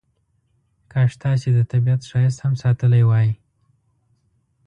[0.91, 3.29] کاش تاسې د طبیعت ښایست هم ساتلی وای.